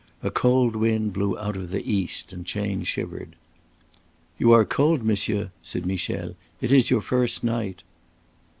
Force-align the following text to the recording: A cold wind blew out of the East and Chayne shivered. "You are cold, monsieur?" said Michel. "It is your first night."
A 0.23 0.31
cold 0.31 0.75
wind 0.75 1.13
blew 1.13 1.37
out 1.37 1.55
of 1.55 1.69
the 1.69 1.87
East 1.87 2.33
and 2.33 2.43
Chayne 2.43 2.81
shivered. 2.81 3.35
"You 4.39 4.51
are 4.51 4.65
cold, 4.65 5.03
monsieur?" 5.03 5.51
said 5.61 5.85
Michel. 5.85 6.33
"It 6.59 6.71
is 6.71 6.89
your 6.89 7.01
first 7.01 7.43
night." 7.43 7.83